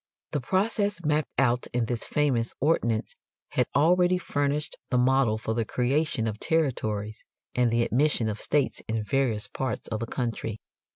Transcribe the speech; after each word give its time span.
The 0.31 0.41
process 0.41 1.05
mapped 1.05 1.29
out 1.37 1.67
in 1.73 1.85
this 1.85 2.05
famous 2.05 2.55
ordinance 2.59 3.15
had 3.49 3.67
already 3.75 4.17
furnished 4.17 4.75
the 4.89 4.97
model 4.97 5.37
for 5.37 5.53
the 5.53 5.63
creation 5.63 6.25
of 6.25 6.39
territories 6.39 7.23
and 7.53 7.69
the 7.69 7.83
admission 7.83 8.27
of 8.27 8.41
states 8.41 8.81
in 8.87 9.03
various 9.03 9.47
parts 9.47 9.87
of 9.89 9.99
the 9.99 10.07
country. 10.07 10.59